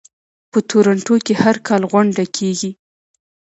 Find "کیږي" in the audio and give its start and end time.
2.35-2.71